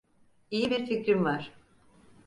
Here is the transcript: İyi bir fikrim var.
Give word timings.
İyi 0.51 0.69
bir 0.71 0.85
fikrim 0.85 1.25
var. 1.25 1.51